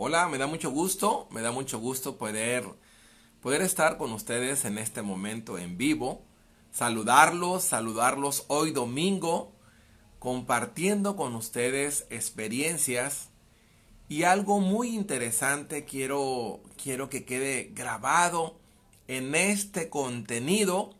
Hola, 0.00 0.28
me 0.28 0.38
da 0.38 0.46
mucho 0.46 0.70
gusto, 0.70 1.26
me 1.32 1.42
da 1.42 1.50
mucho 1.50 1.80
gusto 1.80 2.18
poder, 2.18 2.64
poder 3.42 3.62
estar 3.62 3.98
con 3.98 4.12
ustedes 4.12 4.64
en 4.64 4.78
este 4.78 5.02
momento 5.02 5.58
en 5.58 5.76
vivo, 5.76 6.22
saludarlos, 6.70 7.64
saludarlos 7.64 8.44
hoy 8.46 8.70
domingo, 8.70 9.50
compartiendo 10.20 11.16
con 11.16 11.34
ustedes 11.34 12.06
experiencias 12.10 13.30
y 14.08 14.22
algo 14.22 14.60
muy 14.60 14.94
interesante 14.94 15.84
quiero, 15.84 16.60
quiero 16.80 17.08
que 17.10 17.24
quede 17.24 17.72
grabado 17.74 18.56
en 19.08 19.34
este 19.34 19.90
contenido, 19.90 20.94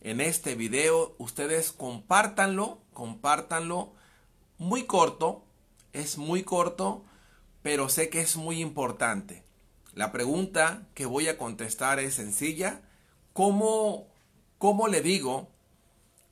en 0.00 0.20
este 0.20 0.56
video. 0.56 1.14
Ustedes 1.18 1.70
compártanlo, 1.70 2.80
compártanlo. 2.92 3.92
Muy 4.58 4.82
corto, 4.82 5.44
es 5.92 6.18
muy 6.18 6.42
corto 6.42 7.04
pero 7.62 7.88
sé 7.88 8.08
que 8.08 8.20
es 8.20 8.36
muy 8.36 8.60
importante. 8.60 9.44
La 9.94 10.10
pregunta 10.10 10.86
que 10.94 11.06
voy 11.06 11.28
a 11.28 11.38
contestar 11.38 12.00
es 12.00 12.14
sencilla. 12.14 12.82
¿Cómo, 13.32 14.08
cómo 14.58 14.88
le 14.88 15.00
digo? 15.00 15.48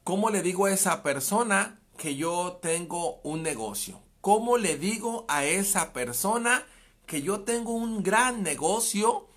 ¿Cómo 0.02 0.30
le 0.30 0.42
digo 0.42 0.66
a 0.66 0.72
esa 0.72 1.02
persona 1.02 1.80
que 1.96 2.16
yo 2.16 2.58
tengo 2.62 3.20
un 3.22 3.42
negocio? 3.42 4.00
¿Cómo 4.20 4.58
le 4.58 4.76
digo 4.76 5.24
a 5.28 5.44
esa 5.44 5.92
persona 5.92 6.66
que 7.06 7.22
yo 7.22 7.40
tengo 7.40 7.72
un 7.72 8.02
gran 8.02 8.42
negocio? 8.42 9.28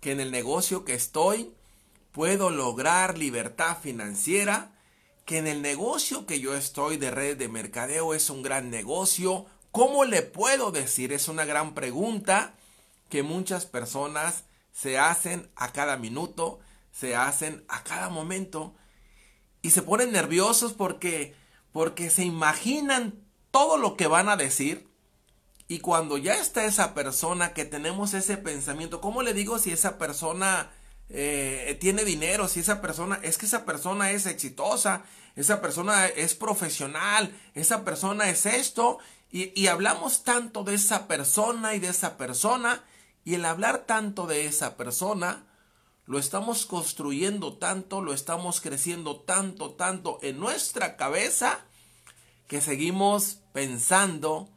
Que 0.00 0.12
en 0.12 0.20
el 0.20 0.30
negocio 0.30 0.84
que 0.84 0.94
estoy 0.94 1.52
puedo 2.12 2.50
lograr 2.50 3.18
libertad 3.18 3.78
financiera. 3.80 4.72
Que 5.26 5.38
en 5.38 5.46
el 5.46 5.60
negocio 5.60 6.24
que 6.24 6.40
yo 6.40 6.54
estoy 6.54 6.96
de 6.96 7.10
red 7.10 7.36
de 7.36 7.48
mercadeo 7.48 8.14
es 8.14 8.30
un 8.30 8.42
gran 8.42 8.70
negocio 8.70 9.46
¿Cómo 9.76 10.06
le 10.06 10.22
puedo 10.22 10.70
decir? 10.70 11.12
Es 11.12 11.28
una 11.28 11.44
gran 11.44 11.74
pregunta 11.74 12.54
que 13.10 13.22
muchas 13.22 13.66
personas 13.66 14.44
se 14.72 14.96
hacen 14.96 15.50
a 15.54 15.74
cada 15.74 15.98
minuto, 15.98 16.60
se 16.92 17.14
hacen 17.14 17.62
a 17.68 17.84
cada 17.84 18.08
momento 18.08 18.74
y 19.60 19.72
se 19.72 19.82
ponen 19.82 20.12
nerviosos 20.12 20.72
porque 20.72 21.34
porque 21.72 22.08
se 22.08 22.24
imaginan 22.24 23.22
todo 23.50 23.76
lo 23.76 23.98
que 23.98 24.06
van 24.06 24.30
a 24.30 24.38
decir 24.38 24.88
y 25.68 25.80
cuando 25.80 26.16
ya 26.16 26.36
está 26.36 26.64
esa 26.64 26.94
persona 26.94 27.52
que 27.52 27.66
tenemos 27.66 28.14
ese 28.14 28.38
pensamiento, 28.38 29.02
¿cómo 29.02 29.20
le 29.20 29.34
digo 29.34 29.58
si 29.58 29.72
esa 29.72 29.98
persona 29.98 30.70
eh, 31.10 31.76
tiene 31.80 32.04
dinero, 32.04 32.48
si 32.48 32.60
esa 32.60 32.80
persona, 32.80 33.20
es 33.22 33.36
que 33.38 33.46
esa 33.46 33.64
persona 33.64 34.10
es 34.10 34.24
exitosa, 34.24 35.04
esa 35.36 35.60
persona 35.60 36.06
es 36.06 36.34
profesional, 36.34 37.38
esa 37.54 37.84
persona 37.84 38.30
es 38.30 38.46
esto, 38.46 38.98
y, 39.30 39.66
hablamos 39.66 40.22
tanto 40.22 40.64
de 40.64 40.74
esa 40.74 41.08
persona 41.08 41.74
y 41.74 41.78
de 41.78 41.88
esa 41.88 42.16
persona, 42.16 42.84
y 43.24 43.34
el 43.34 43.44
hablar 43.44 43.84
tanto 43.86 44.26
de 44.26 44.46
esa 44.46 44.76
persona, 44.76 45.44
lo 46.06 46.18
estamos 46.18 46.64
construyendo 46.64 47.54
tanto, 47.58 48.00
lo 48.00 48.14
estamos 48.14 48.60
creciendo 48.60 49.20
tanto, 49.20 49.74
tanto 49.74 50.20
en 50.22 50.38
nuestra 50.38 50.96
cabeza, 50.96 51.66
que 52.46 52.60
seguimos 52.60 53.40
pensando, 53.52 54.48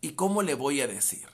¿y 0.00 0.10
cómo 0.12 0.42
le 0.42 0.54
voy 0.54 0.80
a 0.80 0.88
decir? 0.88 1.28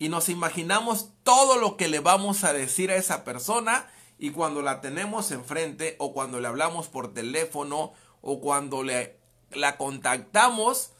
Y 0.00 0.08
nos 0.08 0.28
imaginamos 0.28 1.10
todo 1.22 1.56
lo 1.58 1.76
que 1.76 1.88
le 1.88 2.00
vamos 2.00 2.42
a 2.42 2.52
decir 2.52 2.90
a 2.90 2.96
esa 2.96 3.22
persona, 3.22 3.88
y 4.18 4.30
cuando 4.30 4.60
la 4.60 4.80
tenemos 4.80 5.30
enfrente, 5.30 5.94
o 5.98 6.12
cuando 6.12 6.40
le 6.40 6.48
hablamos 6.48 6.88
por 6.88 7.14
teléfono, 7.14 7.92
o 8.20 8.40
cuando 8.40 8.82
le, 8.82 9.20
la 9.52 9.76
contactamos, 9.76 10.90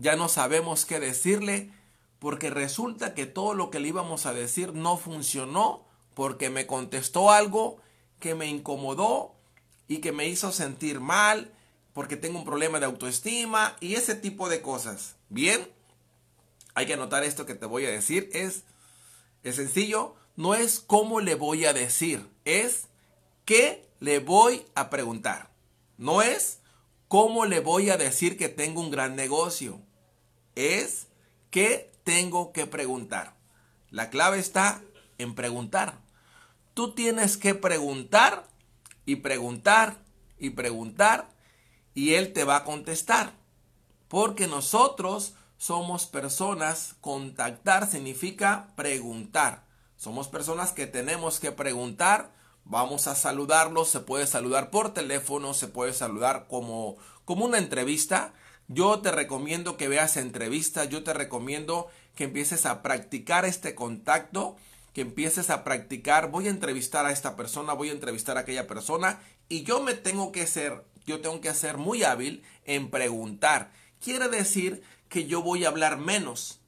ya 0.00 0.16
no 0.16 0.28
sabemos 0.28 0.86
qué 0.86 0.98
decirle 0.98 1.70
porque 2.18 2.50
resulta 2.50 3.14
que 3.14 3.26
todo 3.26 3.54
lo 3.54 3.70
que 3.70 3.80
le 3.80 3.88
íbamos 3.88 4.26
a 4.26 4.32
decir 4.32 4.74
no 4.74 4.96
funcionó 4.96 5.86
porque 6.14 6.50
me 6.50 6.66
contestó 6.66 7.30
algo 7.30 7.78
que 8.18 8.34
me 8.34 8.46
incomodó 8.46 9.34
y 9.88 9.98
que 9.98 10.12
me 10.12 10.28
hizo 10.28 10.52
sentir 10.52 11.00
mal 11.00 11.52
porque 11.92 12.16
tengo 12.16 12.38
un 12.38 12.44
problema 12.44 12.80
de 12.80 12.86
autoestima 12.86 13.76
y 13.80 13.94
ese 13.94 14.14
tipo 14.14 14.48
de 14.48 14.62
cosas. 14.62 15.16
Bien, 15.28 15.68
hay 16.74 16.86
que 16.86 16.94
anotar 16.94 17.24
esto 17.24 17.46
que 17.46 17.54
te 17.54 17.66
voy 17.66 17.84
a 17.86 17.90
decir. 17.90 18.30
Es, 18.32 18.64
es 19.42 19.56
sencillo, 19.56 20.14
no 20.36 20.54
es 20.54 20.80
cómo 20.80 21.20
le 21.20 21.34
voy 21.34 21.64
a 21.64 21.72
decir, 21.72 22.26
es 22.44 22.86
qué 23.44 23.88
le 23.98 24.18
voy 24.18 24.64
a 24.74 24.90
preguntar. 24.90 25.50
No 25.98 26.22
es 26.22 26.60
¿Cómo 27.10 27.44
le 27.44 27.58
voy 27.58 27.90
a 27.90 27.96
decir 27.96 28.38
que 28.38 28.48
tengo 28.48 28.80
un 28.80 28.92
gran 28.92 29.16
negocio? 29.16 29.80
Es 30.54 31.08
¿qué 31.50 31.92
tengo 32.04 32.52
que 32.52 32.66
preguntar? 32.66 33.34
La 33.90 34.10
clave 34.10 34.38
está 34.38 34.82
en 35.18 35.34
preguntar. 35.34 35.98
Tú 36.74 36.94
tienes 36.94 37.36
que 37.36 37.54
preguntar 37.54 38.46
y 39.04 39.16
preguntar 39.16 39.96
y 40.38 40.50
preguntar 40.50 41.28
y 41.94 42.14
él 42.14 42.32
te 42.32 42.44
va 42.44 42.56
a 42.56 42.64
contestar. 42.64 43.34
Porque 44.08 44.46
nosotros 44.46 45.34
somos 45.58 46.06
personas, 46.06 46.96
contactar 47.00 47.88
significa 47.88 48.68
preguntar. 48.76 49.64
Somos 49.96 50.28
personas 50.28 50.72
que 50.72 50.86
tenemos 50.86 51.38
que 51.38 51.52
preguntar 51.52 52.32
Vamos 52.70 53.08
a 53.08 53.16
saludarlo, 53.16 53.84
se 53.84 53.98
puede 53.98 54.28
saludar 54.28 54.70
por 54.70 54.94
teléfono, 54.94 55.54
se 55.54 55.66
puede 55.66 55.92
saludar 55.92 56.46
como, 56.46 56.96
como 57.24 57.44
una 57.44 57.58
entrevista. 57.58 58.32
Yo 58.72 59.00
te 59.00 59.10
recomiendo 59.10 59.76
que 59.76 59.88
veas 59.88 60.16
entrevistas, 60.16 60.88
yo 60.88 61.02
te 61.02 61.12
recomiendo 61.12 61.88
que 62.14 62.22
empieces 62.22 62.66
a 62.66 62.82
practicar 62.82 63.44
este 63.44 63.74
contacto, 63.74 64.56
que 64.92 65.00
empieces 65.00 65.50
a 65.50 65.64
practicar, 65.64 66.30
voy 66.30 66.46
a 66.46 66.50
entrevistar 66.50 67.04
a 67.04 67.10
esta 67.10 67.34
persona, 67.34 67.72
voy 67.72 67.88
a 67.88 67.94
entrevistar 67.94 68.36
a 68.36 68.42
aquella 68.42 68.68
persona 68.68 69.20
y 69.48 69.64
yo 69.64 69.82
me 69.82 69.94
tengo 69.94 70.30
que 70.30 70.46
ser, 70.46 70.84
yo 71.04 71.20
tengo 71.20 71.40
que 71.40 71.52
ser 71.52 71.78
muy 71.78 72.04
hábil 72.04 72.44
en 72.64 72.90
preguntar. 72.90 73.72
Quiere 74.00 74.28
decir 74.28 74.84
que 75.08 75.26
yo 75.26 75.42
voy 75.42 75.64
a 75.64 75.68
hablar 75.68 75.98
menos 75.98 76.60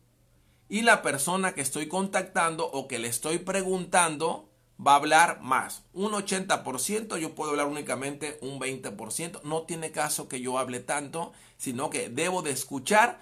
y 0.69 0.83
la 0.83 1.03
persona 1.03 1.55
que 1.55 1.61
estoy 1.61 1.87
contactando 1.87 2.69
o 2.69 2.89
que 2.89 2.99
le 2.99 3.07
estoy 3.07 3.39
preguntando 3.39 4.51
va 4.85 4.93
a 4.93 4.97
hablar 4.97 5.41
más. 5.41 5.83
Un 5.93 6.13
80%, 6.13 7.17
yo 7.19 7.35
puedo 7.35 7.51
hablar 7.51 7.67
únicamente 7.67 8.39
un 8.41 8.59
20%. 8.59 9.43
No 9.43 9.63
tiene 9.63 9.93
caso 9.93 10.29
que 10.29 10.41
yo 10.41 10.59
hable 10.59 10.81
tanto, 10.81 11.33
sino 11.57 11.91
que 11.91 12.09
debo 12.09 12.43
de 12.43 12.51
escuchar 12.51 13.21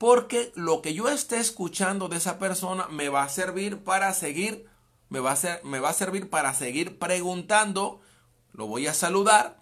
porque 0.00 0.50
lo 0.54 0.80
que 0.80 0.94
yo 0.94 1.10
esté 1.10 1.38
escuchando 1.38 2.08
de 2.08 2.16
esa 2.16 2.38
persona 2.38 2.86
me 2.88 3.10
va 3.10 3.22
a 3.22 3.28
servir 3.28 3.84
para 3.84 4.14
seguir, 4.14 4.66
me 5.10 5.20
va 5.20 5.32
a, 5.32 5.36
ser, 5.36 5.62
me 5.62 5.78
va 5.78 5.90
a 5.90 5.92
servir 5.92 6.30
para 6.30 6.54
seguir 6.54 6.98
preguntando. 6.98 8.00
Lo 8.54 8.66
voy 8.66 8.86
a 8.86 8.94
saludar, 8.94 9.58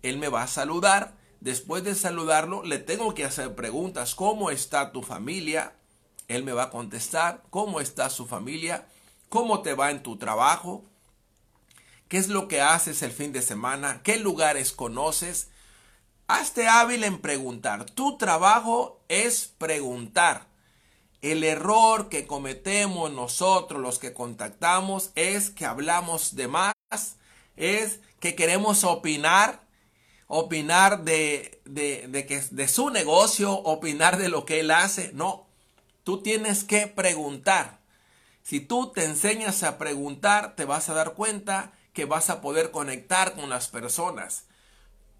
él 0.00 0.16
me 0.16 0.28
va 0.28 0.44
a 0.44 0.48
saludar. 0.48 1.14
Después 1.40 1.84
de 1.84 1.94
saludarlo, 1.94 2.62
le 2.62 2.78
tengo 2.78 3.12
que 3.12 3.26
hacer 3.26 3.54
preguntas. 3.54 4.14
¿Cómo 4.14 4.50
está 4.50 4.92
tu 4.92 5.02
familia? 5.02 5.74
Él 6.26 6.42
me 6.42 6.54
va 6.54 6.64
a 6.64 6.70
contestar. 6.70 7.42
¿Cómo 7.50 7.80
está 7.80 8.08
su 8.08 8.24
familia? 8.24 8.86
Cómo 9.28 9.62
te 9.62 9.74
va 9.74 9.90
en 9.90 10.02
tu 10.02 10.16
trabajo, 10.16 10.84
qué 12.08 12.18
es 12.18 12.28
lo 12.28 12.48
que 12.48 12.60
haces 12.60 13.02
el 13.02 13.12
fin 13.12 13.32
de 13.32 13.42
semana, 13.42 14.00
qué 14.02 14.18
lugares 14.18 14.72
conoces. 14.72 15.48
Hazte 16.28 16.66
hábil 16.68 17.04
en 17.04 17.20
preguntar. 17.20 17.84
Tu 17.84 18.18
trabajo 18.18 19.00
es 19.08 19.52
preguntar. 19.58 20.46
El 21.22 21.44
error 21.44 22.08
que 22.08 22.26
cometemos 22.26 23.10
nosotros 23.10 23.80
los 23.80 23.98
que 23.98 24.12
contactamos 24.12 25.10
es 25.14 25.50
que 25.50 25.64
hablamos 25.64 26.36
de 26.36 26.48
más, 26.48 26.74
es 27.56 28.00
que 28.20 28.34
queremos 28.34 28.84
opinar, 28.84 29.62
opinar 30.26 31.04
de, 31.04 31.60
de, 31.64 32.06
de, 32.08 32.26
que, 32.26 32.40
de 32.50 32.68
su 32.68 32.90
negocio, 32.90 33.52
opinar 33.52 34.18
de 34.18 34.28
lo 34.28 34.44
que 34.44 34.60
él 34.60 34.70
hace. 34.70 35.10
No, 35.14 35.46
tú 36.04 36.22
tienes 36.22 36.64
que 36.64 36.86
preguntar. 36.86 37.75
Si 38.46 38.60
tú 38.60 38.92
te 38.92 39.04
enseñas 39.04 39.64
a 39.64 39.76
preguntar, 39.76 40.54
te 40.54 40.64
vas 40.64 40.88
a 40.88 40.94
dar 40.94 41.14
cuenta 41.14 41.72
que 41.92 42.04
vas 42.04 42.30
a 42.30 42.40
poder 42.40 42.70
conectar 42.70 43.34
con 43.34 43.50
las 43.50 43.66
personas. 43.66 44.44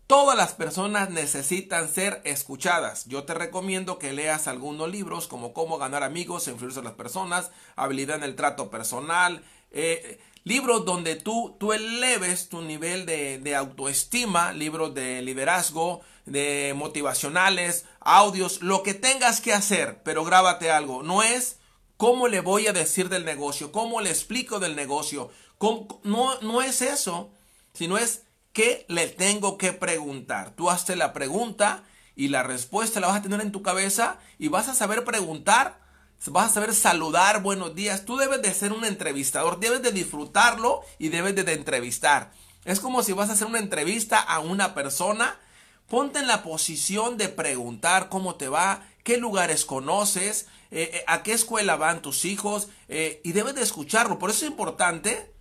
Todas 0.06 0.36
las 0.36 0.52
personas 0.52 1.10
necesitan 1.10 1.88
ser 1.88 2.20
escuchadas. 2.22 3.06
Yo 3.06 3.24
te 3.24 3.34
recomiendo 3.34 3.98
que 3.98 4.12
leas 4.12 4.46
algunos 4.46 4.88
libros 4.88 5.26
como 5.26 5.52
Cómo 5.52 5.76
ganar 5.76 6.04
amigos, 6.04 6.46
influir 6.46 6.78
a 6.78 6.82
las 6.82 6.92
personas, 6.92 7.50
Habilidad 7.74 8.18
en 8.18 8.22
el 8.22 8.36
trato 8.36 8.70
personal, 8.70 9.42
eh, 9.72 10.20
libros 10.44 10.84
donde 10.84 11.16
tú, 11.16 11.56
tú 11.58 11.72
eleves 11.72 12.48
tu 12.48 12.62
nivel 12.62 13.06
de, 13.06 13.40
de 13.40 13.56
autoestima, 13.56 14.52
libros 14.52 14.94
de 14.94 15.20
liderazgo, 15.22 16.00
de 16.26 16.74
motivacionales, 16.76 17.86
audios, 17.98 18.62
lo 18.62 18.84
que 18.84 18.94
tengas 18.94 19.40
que 19.40 19.52
hacer, 19.52 20.00
pero 20.04 20.24
grábate 20.24 20.70
algo. 20.70 21.02
No 21.02 21.24
es 21.24 21.58
¿Cómo 21.96 22.28
le 22.28 22.40
voy 22.40 22.66
a 22.66 22.72
decir 22.72 23.08
del 23.08 23.24
negocio? 23.24 23.72
¿Cómo 23.72 24.00
le 24.00 24.10
explico 24.10 24.60
del 24.60 24.76
negocio? 24.76 25.30
No, 26.04 26.40
no 26.42 26.62
es 26.62 26.82
eso, 26.82 27.30
sino 27.72 27.98
es 27.98 28.22
qué 28.52 28.84
le 28.88 29.08
tengo 29.08 29.58
que 29.58 29.72
preguntar. 29.72 30.54
Tú 30.56 30.70
hazte 30.70 30.96
la 30.96 31.12
pregunta 31.12 31.84
y 32.14 32.28
la 32.28 32.42
respuesta 32.42 33.00
la 33.00 33.08
vas 33.08 33.18
a 33.18 33.22
tener 33.22 33.40
en 33.40 33.52
tu 33.52 33.62
cabeza 33.62 34.18
y 34.38 34.48
vas 34.48 34.68
a 34.68 34.74
saber 34.74 35.04
preguntar 35.04 35.86
vas 36.26 36.50
a 36.50 36.54
saber 36.54 36.74
saludar, 36.74 37.42
buenos 37.42 37.74
días. 37.74 38.04
Tú 38.04 38.16
debes 38.16 38.42
de 38.42 38.52
ser 38.52 38.72
un 38.72 38.84
entrevistador, 38.84 39.60
debes 39.60 39.82
de 39.82 39.92
disfrutarlo 39.92 40.82
y 40.98 41.08
debes 41.08 41.34
de, 41.34 41.52
entrevistar. 41.52 42.32
Es 42.64 42.80
como 42.80 43.02
si 43.02 43.12
vas 43.12 43.30
a 43.30 43.34
hacer 43.34 43.46
una 43.46 43.58
entrevista 43.58 44.18
a 44.18 44.40
una 44.40 44.74
persona. 44.74 45.38
Ponte 45.88 46.18
en 46.18 46.26
la 46.26 46.42
posición 46.42 47.16
de 47.16 47.28
preguntar 47.28 48.08
cómo 48.08 48.34
te 48.34 48.48
va, 48.48 48.82
qué 49.06 49.18
lugares 49.18 49.64
conoces, 49.64 50.48
eh, 50.72 50.90
eh, 50.92 51.04
a 51.06 51.22
qué 51.22 51.32
escuela 51.32 51.76
van 51.76 52.02
tus 52.02 52.24
hijos 52.24 52.66
eh, 52.88 53.20
y 53.22 53.30
debes 53.30 53.54
de 53.54 53.62
escucharlo. 53.62 54.18
Por 54.18 54.30
eso 54.30 54.44
es 54.44 54.50
importante 54.50 55.32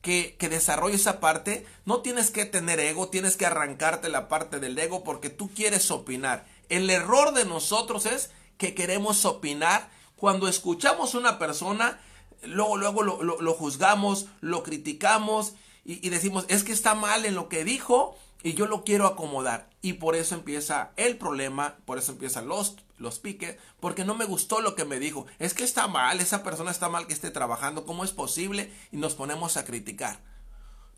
que, 0.00 0.36
que 0.38 0.48
desarrolle 0.48 0.96
esa 0.96 1.20
parte. 1.20 1.66
No 1.84 2.00
tienes 2.00 2.30
que 2.30 2.46
tener 2.46 2.80
ego, 2.80 3.10
tienes 3.10 3.36
que 3.36 3.44
arrancarte 3.44 4.08
la 4.08 4.26
parte 4.28 4.58
del 4.58 4.78
ego 4.78 5.04
porque 5.04 5.28
tú 5.28 5.50
quieres 5.54 5.90
opinar. 5.90 6.46
El 6.70 6.88
error 6.88 7.34
de 7.34 7.44
nosotros 7.44 8.06
es 8.06 8.30
que 8.56 8.74
queremos 8.74 9.26
opinar 9.26 9.90
cuando 10.16 10.48
escuchamos 10.48 11.14
a 11.14 11.18
una 11.18 11.38
persona, 11.38 12.00
luego, 12.42 12.78
luego 12.78 13.02
lo, 13.02 13.52
juzgamos, 13.52 14.28
lo 14.40 14.62
criticamos 14.62 15.52
y, 15.84 16.08
decimos, 16.08 16.46
es 16.48 16.64
que 16.64 16.72
está 16.72 16.94
mal 16.94 17.26
en 17.26 17.34
lo 17.34 17.50
que 17.50 17.64
dijo 17.64 18.16
y 18.42 18.54
yo 18.54 18.64
lo 18.64 18.82
quiero 18.82 19.06
acomodar. 19.06 19.68
Y 19.82 19.94
por 19.94 20.16
eso 20.16 20.34
empieza 20.34 20.92
el 20.96 21.18
problema, 21.18 21.76
por 21.84 21.98
eso 21.98 22.12
empiezan 22.12 22.48
los, 22.48 22.76
los 23.00 23.18
piques, 23.18 23.56
porque 23.80 24.04
no 24.04 24.14
me 24.14 24.24
gustó 24.24 24.60
lo 24.60 24.74
que 24.74 24.84
me 24.84 25.00
dijo. 25.00 25.26
Es 25.38 25.54
que 25.54 25.64
está 25.64 25.88
mal, 25.88 26.20
esa 26.20 26.42
persona 26.42 26.70
está 26.70 26.88
mal 26.88 27.06
que 27.06 27.12
esté 27.12 27.30
trabajando, 27.30 27.84
¿cómo 27.84 28.04
es 28.04 28.12
posible? 28.12 28.72
Y 28.92 28.98
nos 28.98 29.14
ponemos 29.14 29.56
a 29.56 29.64
criticar. 29.64 30.20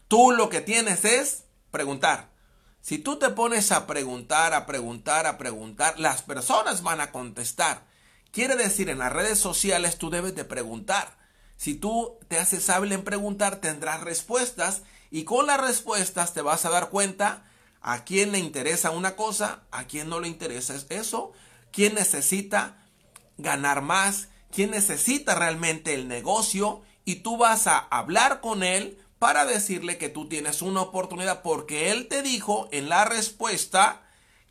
Tú 0.08 0.32
lo 0.32 0.48
que 0.48 0.60
tienes 0.60 1.04
es 1.04 1.44
preguntar. 1.70 2.30
Si 2.80 2.98
tú 2.98 3.18
te 3.18 3.30
pones 3.30 3.70
a 3.72 3.86
preguntar, 3.86 4.52
a 4.54 4.66
preguntar, 4.66 5.26
a 5.26 5.38
preguntar, 5.38 5.98
las 5.98 6.22
personas 6.22 6.82
van 6.82 7.00
a 7.00 7.12
contestar. 7.12 7.86
Quiere 8.32 8.56
decir, 8.56 8.90
en 8.90 8.98
las 8.98 9.12
redes 9.12 9.38
sociales 9.38 9.98
tú 9.98 10.10
debes 10.10 10.34
de 10.34 10.44
preguntar. 10.44 11.16
Si 11.56 11.74
tú 11.74 12.18
te 12.28 12.38
haces 12.38 12.68
hábil 12.70 12.92
en 12.92 13.04
preguntar, 13.04 13.56
tendrás 13.56 14.00
respuestas 14.00 14.82
y 15.10 15.24
con 15.24 15.46
las 15.46 15.60
respuestas 15.60 16.34
te 16.34 16.42
vas 16.42 16.64
a 16.64 16.70
dar 16.70 16.90
cuenta 16.90 17.44
a 17.80 18.04
quién 18.04 18.32
le 18.32 18.38
interesa 18.38 18.90
una 18.90 19.14
cosa, 19.14 19.62
a 19.70 19.84
quién 19.84 20.08
no 20.08 20.18
le 20.18 20.28
interesa 20.28 20.74
eso, 20.88 21.32
quién 21.72 21.94
necesita 21.94 22.76
ganar 23.38 23.82
más, 23.82 24.28
quién 24.52 24.70
necesita 24.70 25.34
realmente 25.34 25.94
el 25.94 26.06
negocio 26.06 26.82
y 27.04 27.16
tú 27.16 27.36
vas 27.36 27.66
a 27.66 27.78
hablar 27.78 28.40
con 28.40 28.62
él 28.62 28.98
para 29.18 29.44
decirle 29.44 29.98
que 29.98 30.08
tú 30.08 30.28
tienes 30.28 30.62
una 30.62 30.82
oportunidad 30.82 31.42
porque 31.42 31.90
él 31.90 32.08
te 32.08 32.22
dijo 32.22 32.68
en 32.72 32.88
la 32.88 33.04
respuesta 33.04 34.02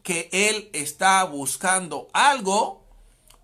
que 0.04 0.30
él 0.32 0.70
está 0.74 1.24
buscando 1.24 2.08
algo 2.14 2.84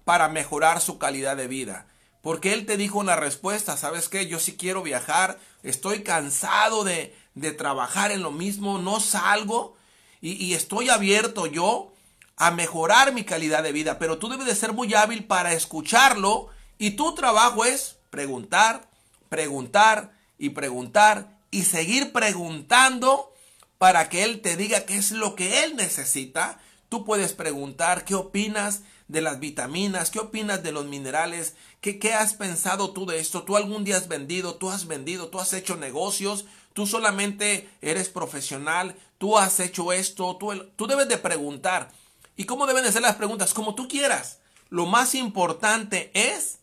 para 0.04 0.30
mejorar 0.30 0.82
su 0.82 0.98
calidad 0.98 1.38
de 1.38 1.48
vida. 1.48 1.86
Porque 2.22 2.54
él 2.54 2.66
te 2.66 2.78
dijo 2.78 2.98
una 2.98 3.16
respuesta, 3.16 3.78
¿sabes 3.78 4.10
qué? 4.10 4.28
Yo 4.28 4.40
sí 4.40 4.58
quiero 4.58 4.82
viajar, 4.82 5.40
estoy 5.64 6.04
cansado 6.04 6.84
de, 6.84 7.16
de 7.36 7.52
trabajar 7.52 8.12
en 8.12 8.24
lo 8.24 8.32
mismo, 8.32 8.80
no 8.80 9.00
salgo 9.00 9.76
y, 10.22 10.34
y 10.44 10.54
estoy 10.54 10.90
abierto 10.90 11.46
yo 11.46 11.94
a 12.38 12.52
mejorar 12.52 13.14
mi 13.14 13.24
calidad 13.24 13.64
de 13.64 13.72
vida. 13.72 14.00
Pero 14.00 14.20
tú 14.20 14.30
debes 14.30 14.46
de 14.46 14.56
ser 14.56 14.74
muy 14.74 14.94
hábil 14.94 15.26
para 15.26 15.54
escucharlo 15.54 16.50
y 16.78 16.92
tu 16.92 17.14
trabajo 17.16 17.66
es 17.66 17.98
preguntar, 18.10 18.90
preguntar 19.28 20.14
y 20.38 20.50
preguntar 20.50 21.40
y 21.52 21.64
seguir 21.64 22.14
preguntando 22.14 23.34
para 23.78 24.10
que 24.10 24.24
él 24.24 24.42
te 24.42 24.56
diga 24.56 24.86
qué 24.86 24.96
es 24.96 25.12
lo 25.12 25.36
que 25.36 25.64
él 25.64 25.76
necesita. 25.76 26.60
Tú 26.90 27.04
puedes 27.04 27.34
preguntar 27.34 28.06
qué 28.06 28.16
opinas 28.16 28.82
de 29.08 29.22
las 29.22 29.40
vitaminas, 29.40 30.12
qué 30.12 30.20
opinas 30.20 30.64
de 30.64 30.72
los 30.72 30.86
minerales, 30.86 31.56
¿Qué, 31.82 32.00
qué 32.00 32.14
has 32.14 32.34
pensado 32.34 32.92
tú 32.92 33.06
de 33.06 33.20
esto, 33.20 33.44
tú 33.44 33.56
algún 33.56 33.84
día 33.84 33.98
has 33.98 34.08
vendido, 34.08 34.56
tú 34.56 34.72
has 34.72 34.88
vendido, 34.88 35.28
tú 35.30 35.40
has 35.40 35.54
hecho 35.54 35.76
negocios, 35.76 36.46
tú 36.74 36.88
solamente 36.88 37.70
eres 37.82 38.10
profesional, 38.10 38.96
tú 39.20 39.38
has 39.38 39.60
hecho 39.60 39.94
esto, 39.94 40.36
tú, 40.38 40.52
tú 40.76 40.88
debes 40.88 41.08
de 41.08 41.18
preguntar. 41.18 41.92
¿Y 42.38 42.46
cómo 42.46 42.66
deben 42.66 42.84
de 42.84 42.92
ser 42.94 43.02
las 43.02 43.18
preguntas? 43.18 43.54
Como 43.54 43.76
tú 43.76 43.90
quieras. 43.90 44.40
Lo 44.70 44.86
más 44.86 45.16
importante 45.16 46.12
es 46.14 46.60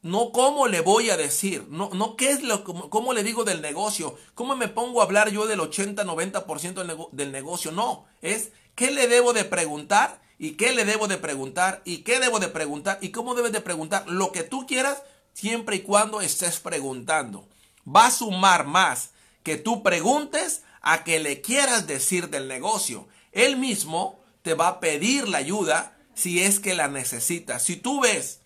no 0.00 0.32
cómo 0.32 0.66
le 0.66 0.80
voy 0.80 1.10
a 1.10 1.16
decir, 1.16 1.66
no, 1.68 1.90
no 1.92 2.16
qué 2.16 2.30
es 2.30 2.42
lo, 2.42 2.64
cómo, 2.64 3.12
le 3.12 3.22
digo 3.22 3.44
del 3.44 3.60
negocio, 3.60 4.16
cómo 4.34 4.56
me 4.56 4.68
pongo 4.68 5.00
a 5.00 5.04
hablar 5.04 5.30
yo 5.30 5.46
del 5.46 5.60
80-90% 5.60 6.74
del, 6.74 6.96
del 7.12 7.32
negocio, 7.32 7.72
no, 7.72 8.04
es 8.20 8.50
qué 8.74 8.90
le 8.90 9.08
debo 9.08 9.32
de 9.32 9.44
preguntar 9.44 10.22
¿Y 10.38 10.52
qué 10.52 10.72
le 10.72 10.84
debo 10.84 11.06
de 11.06 11.18
preguntar? 11.18 11.82
¿Y 11.84 11.98
qué 11.98 12.18
debo 12.18 12.40
de 12.40 12.48
preguntar? 12.48 12.98
¿Y 13.00 13.10
cómo 13.10 13.34
debes 13.34 13.52
de 13.52 13.60
preguntar? 13.60 14.08
Lo 14.08 14.32
que 14.32 14.42
tú 14.42 14.66
quieras 14.66 15.02
siempre 15.32 15.76
y 15.76 15.80
cuando 15.80 16.20
estés 16.20 16.60
preguntando. 16.60 17.48
Va 17.86 18.06
a 18.06 18.10
sumar 18.10 18.66
más 18.66 19.10
que 19.42 19.56
tú 19.56 19.82
preguntes 19.82 20.62
a 20.80 21.04
que 21.04 21.20
le 21.20 21.40
quieras 21.40 21.86
decir 21.86 22.30
del 22.30 22.48
negocio. 22.48 23.06
Él 23.32 23.56
mismo 23.56 24.20
te 24.44 24.54
va 24.54 24.68
a 24.68 24.80
pedir 24.80 25.28
la 25.28 25.38
ayuda 25.38 25.98
si 26.14 26.40
es 26.40 26.60
que 26.60 26.74
la 26.74 26.86
necesitas. 26.86 27.64
Si 27.64 27.74
tú 27.74 28.02
ves 28.02 28.42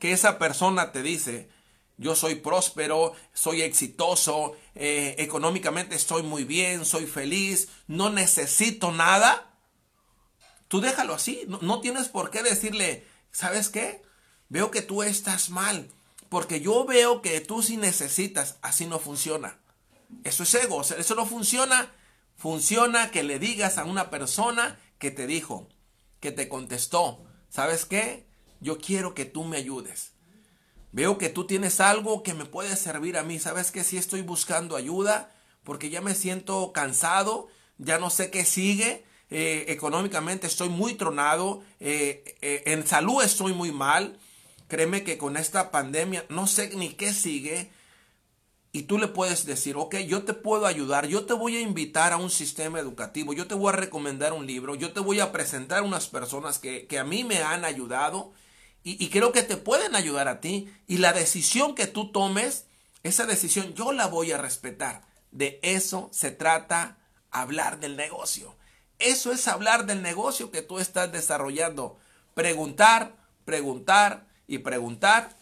que 0.00 0.10
esa 0.10 0.40
persona 0.40 0.90
te 0.90 1.02
dice, 1.02 1.48
yo 1.96 2.16
soy 2.16 2.34
próspero, 2.34 3.14
soy 3.32 3.62
exitoso, 3.62 4.56
eh, 4.74 5.14
económicamente 5.18 5.94
estoy 5.94 6.24
muy 6.24 6.42
bien, 6.42 6.84
soy 6.84 7.06
feliz, 7.06 7.68
no 7.86 8.10
necesito 8.10 8.90
nada, 8.90 9.52
Tú 10.68 10.80
déjalo 10.80 11.14
así, 11.14 11.44
no, 11.46 11.80
tienes 11.80 12.08
por 12.08 12.30
qué 12.30 12.42
decirle, 12.42 13.06
¿sabes 13.30 13.68
qué? 13.68 14.02
Veo 14.48 14.70
que 14.70 14.82
tú 14.82 15.02
estás 15.02 15.50
mal, 15.50 15.88
porque 16.28 16.60
yo 16.60 16.84
veo 16.84 17.22
que 17.22 17.40
tú 17.40 17.62
sí 17.62 17.76
necesitas, 17.76 18.56
así 18.62 18.86
no 18.86 18.98
funciona. 18.98 19.58
Eso 20.24 20.42
es 20.42 20.54
ego, 20.54 20.82
eso 20.82 21.14
no 21.14 21.26
funciona. 21.26 21.92
Funciona 22.36 23.10
que 23.10 23.22
le 23.22 23.38
digas 23.38 23.78
a 23.78 23.84
una 23.84 24.10
persona 24.10 24.78
que 24.98 25.10
te 25.10 25.26
dijo, 25.26 25.68
que 26.20 26.32
te 26.32 26.48
contestó, 26.48 27.24
¿sabes 27.48 27.84
qué? 27.84 28.26
Yo 28.60 28.78
quiero 28.78 29.14
que 29.14 29.24
tú 29.24 29.44
me 29.44 29.56
ayudes. 29.56 30.12
Veo 30.92 31.18
que 31.18 31.28
tú 31.28 31.46
tienes 31.46 31.80
algo 31.80 32.22
que 32.22 32.34
me 32.34 32.46
puede 32.46 32.74
servir 32.76 33.18
a 33.18 33.22
mí. 33.22 33.38
¿Sabes 33.38 33.70
qué? 33.70 33.84
Si 33.84 33.98
estoy 33.98 34.22
buscando 34.22 34.76
ayuda 34.76 35.34
porque 35.62 35.90
ya 35.90 36.00
me 36.00 36.14
siento 36.14 36.72
cansado, 36.72 37.48
ya 37.76 37.98
no 37.98 38.08
sé 38.08 38.30
qué 38.30 38.44
sigue 38.44 39.04
eh, 39.28 39.64
económicamente 39.68 40.46
estoy 40.46 40.68
muy 40.68 40.94
tronado, 40.94 41.62
eh, 41.80 42.36
eh, 42.42 42.62
en 42.66 42.86
salud 42.86 43.22
estoy 43.22 43.52
muy 43.52 43.72
mal. 43.72 44.18
Créeme 44.68 45.04
que 45.04 45.18
con 45.18 45.36
esta 45.36 45.70
pandemia 45.70 46.24
no 46.28 46.46
sé 46.46 46.74
ni 46.76 46.90
qué 46.90 47.12
sigue. 47.12 47.70
Y 48.76 48.82
tú 48.82 48.98
le 48.98 49.08
puedes 49.08 49.46
decir, 49.46 49.74
ok, 49.78 49.96
yo 50.00 50.24
te 50.24 50.34
puedo 50.34 50.66
ayudar, 50.66 51.06
yo 51.06 51.24
te 51.24 51.32
voy 51.32 51.56
a 51.56 51.62
invitar 51.62 52.12
a 52.12 52.18
un 52.18 52.28
sistema 52.28 52.78
educativo, 52.78 53.32
yo 53.32 53.46
te 53.46 53.54
voy 53.54 53.70
a 53.70 53.76
recomendar 53.76 54.34
un 54.34 54.46
libro, 54.46 54.74
yo 54.74 54.92
te 54.92 55.00
voy 55.00 55.18
a 55.18 55.32
presentar 55.32 55.80
unas 55.82 56.08
personas 56.08 56.58
que, 56.58 56.86
que 56.86 56.98
a 56.98 57.04
mí 57.04 57.24
me 57.24 57.38
han 57.38 57.64
ayudado 57.64 58.34
y, 58.84 59.02
y 59.02 59.08
creo 59.08 59.32
que 59.32 59.42
te 59.42 59.56
pueden 59.56 59.96
ayudar 59.96 60.28
a 60.28 60.42
ti. 60.42 60.70
Y 60.86 60.98
la 60.98 61.14
decisión 61.14 61.74
que 61.74 61.86
tú 61.86 62.12
tomes, 62.12 62.66
esa 63.02 63.24
decisión 63.24 63.72
yo 63.72 63.92
la 63.92 64.08
voy 64.08 64.32
a 64.32 64.36
respetar. 64.36 65.06
De 65.30 65.58
eso 65.62 66.10
se 66.12 66.30
trata 66.30 66.98
hablar 67.30 67.80
del 67.80 67.96
negocio. 67.96 68.56
Eso 68.98 69.32
es 69.32 69.48
hablar 69.48 69.86
del 69.86 70.02
negocio 70.02 70.50
que 70.50 70.60
tú 70.60 70.80
estás 70.80 71.10
desarrollando. 71.10 71.96
Preguntar, 72.34 73.16
preguntar 73.46 74.26
y 74.46 74.58
preguntar 74.58 75.34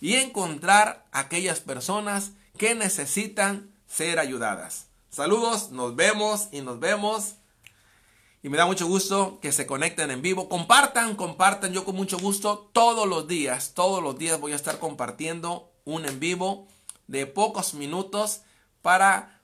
y 0.00 0.14
encontrar 0.14 1.04
aquellas 1.12 1.60
personas 1.60 2.32
que 2.58 2.74
necesitan 2.74 3.72
ser 3.86 4.18
ayudadas. 4.18 4.88
Saludos, 5.08 5.70
nos 5.70 5.96
vemos 5.96 6.48
y 6.52 6.60
nos 6.60 6.78
vemos. 6.78 7.36
Y 8.42 8.50
me 8.50 8.58
da 8.58 8.66
mucho 8.66 8.86
gusto 8.86 9.40
que 9.40 9.52
se 9.52 9.66
conecten 9.66 10.10
en 10.10 10.20
vivo. 10.20 10.48
Compartan, 10.48 11.16
compartan. 11.16 11.72
Yo 11.72 11.84
con 11.84 11.96
mucho 11.96 12.18
gusto 12.18 12.70
todos 12.72 13.08
los 13.08 13.26
días, 13.26 13.72
todos 13.74 14.02
los 14.02 14.18
días 14.18 14.38
voy 14.38 14.52
a 14.52 14.56
estar 14.56 14.78
compartiendo 14.78 15.72
un 15.84 16.04
en 16.04 16.20
vivo 16.20 16.68
de 17.06 17.26
pocos 17.26 17.72
minutos 17.72 18.42
para 18.82 19.38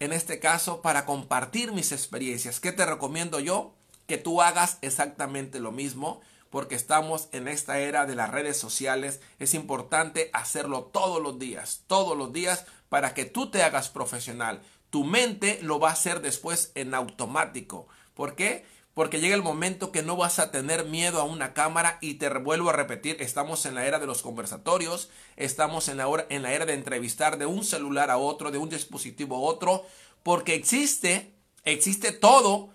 en 0.00 0.12
este 0.12 0.38
caso, 0.38 0.82
para 0.82 1.06
compartir 1.06 1.72
mis 1.72 1.92
experiencias. 1.92 2.60
¿Qué 2.60 2.72
te 2.72 2.86
recomiendo 2.86 3.40
yo? 3.40 3.74
Que 4.06 4.18
tú 4.18 4.42
hagas 4.42 4.78
exactamente 4.82 5.60
lo 5.60 5.72
mismo, 5.72 6.20
porque 6.54 6.76
estamos 6.76 7.28
en 7.32 7.48
esta 7.48 7.80
era 7.80 8.06
de 8.06 8.14
las 8.14 8.30
redes 8.30 8.56
sociales. 8.56 9.20
Es 9.40 9.54
importante 9.54 10.30
hacerlo 10.32 10.84
todos 10.84 11.20
los 11.20 11.40
días, 11.40 11.82
todos 11.88 12.16
los 12.16 12.32
días, 12.32 12.64
para 12.88 13.12
que 13.12 13.24
tú 13.24 13.50
te 13.50 13.64
hagas 13.64 13.88
profesional. 13.88 14.62
Tu 14.88 15.02
mente 15.02 15.58
lo 15.62 15.80
va 15.80 15.88
a 15.88 15.94
hacer 15.94 16.20
después 16.20 16.70
en 16.76 16.94
automático. 16.94 17.88
¿Por 18.14 18.36
qué? 18.36 18.64
Porque 18.94 19.18
llega 19.18 19.34
el 19.34 19.42
momento 19.42 19.90
que 19.90 20.04
no 20.04 20.16
vas 20.16 20.38
a 20.38 20.52
tener 20.52 20.84
miedo 20.84 21.20
a 21.20 21.24
una 21.24 21.54
cámara 21.54 21.98
y 22.00 22.14
te 22.14 22.28
vuelvo 22.28 22.70
a 22.70 22.74
repetir, 22.74 23.16
estamos 23.18 23.66
en 23.66 23.74
la 23.74 23.86
era 23.86 23.98
de 23.98 24.06
los 24.06 24.22
conversatorios, 24.22 25.10
estamos 25.34 25.88
en 25.88 25.96
la, 25.96 26.06
hora, 26.06 26.24
en 26.28 26.42
la 26.42 26.52
era 26.52 26.66
de 26.66 26.74
entrevistar 26.74 27.36
de 27.36 27.46
un 27.46 27.64
celular 27.64 28.12
a 28.12 28.18
otro, 28.18 28.52
de 28.52 28.58
un 28.58 28.68
dispositivo 28.68 29.34
a 29.34 29.40
otro, 29.40 29.84
porque 30.22 30.54
existe, 30.54 31.34
existe 31.64 32.12
todo 32.12 32.73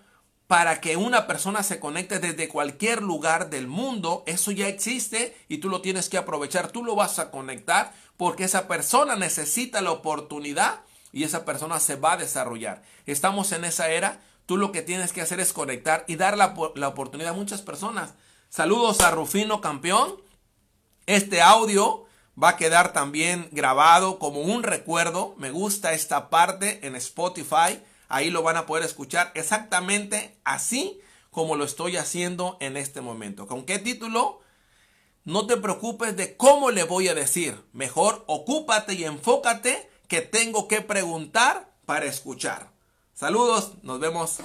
para 0.50 0.80
que 0.80 0.96
una 0.96 1.28
persona 1.28 1.62
se 1.62 1.78
conecte 1.78 2.18
desde 2.18 2.48
cualquier 2.48 3.02
lugar 3.02 3.50
del 3.50 3.68
mundo. 3.68 4.24
Eso 4.26 4.50
ya 4.50 4.66
existe 4.66 5.36
y 5.46 5.58
tú 5.58 5.68
lo 5.68 5.80
tienes 5.80 6.08
que 6.08 6.18
aprovechar. 6.18 6.72
Tú 6.72 6.82
lo 6.82 6.96
vas 6.96 7.20
a 7.20 7.30
conectar 7.30 7.92
porque 8.16 8.42
esa 8.42 8.66
persona 8.66 9.14
necesita 9.14 9.80
la 9.80 9.92
oportunidad 9.92 10.80
y 11.12 11.22
esa 11.22 11.44
persona 11.44 11.78
se 11.78 11.94
va 11.94 12.14
a 12.14 12.16
desarrollar. 12.16 12.82
Estamos 13.06 13.52
en 13.52 13.64
esa 13.64 13.90
era. 13.90 14.22
Tú 14.44 14.56
lo 14.56 14.72
que 14.72 14.82
tienes 14.82 15.12
que 15.12 15.20
hacer 15.20 15.38
es 15.38 15.52
conectar 15.52 16.04
y 16.08 16.16
dar 16.16 16.36
la, 16.36 16.52
la 16.74 16.88
oportunidad 16.88 17.30
a 17.30 17.36
muchas 17.36 17.62
personas. 17.62 18.14
Saludos 18.48 19.02
a 19.02 19.12
Rufino 19.12 19.60
Campeón. 19.60 20.16
Este 21.06 21.42
audio 21.42 22.06
va 22.42 22.48
a 22.48 22.56
quedar 22.56 22.92
también 22.92 23.48
grabado 23.52 24.18
como 24.18 24.40
un 24.40 24.64
recuerdo. 24.64 25.36
Me 25.38 25.52
gusta 25.52 25.92
esta 25.92 26.28
parte 26.28 26.84
en 26.84 26.96
Spotify 26.96 27.80
Ahí 28.10 28.30
lo 28.30 28.42
van 28.42 28.56
a 28.56 28.66
poder 28.66 28.84
escuchar 28.84 29.30
exactamente 29.34 30.36
así 30.44 31.00
como 31.30 31.54
lo 31.54 31.64
estoy 31.64 31.96
haciendo 31.96 32.58
en 32.60 32.76
este 32.76 33.00
momento. 33.00 33.46
¿Con 33.46 33.64
qué 33.64 33.78
título? 33.78 34.40
No 35.24 35.46
te 35.46 35.56
preocupes 35.56 36.16
de 36.16 36.36
cómo 36.36 36.72
le 36.72 36.82
voy 36.82 37.06
a 37.06 37.14
decir. 37.14 37.62
Mejor 37.72 38.24
ocúpate 38.26 38.94
y 38.94 39.04
enfócate 39.04 39.88
que 40.08 40.22
tengo 40.22 40.66
que 40.66 40.80
preguntar 40.80 41.72
para 41.86 42.06
escuchar. 42.06 42.72
Saludos, 43.14 43.74
nos 43.82 44.00
vemos 44.00 44.38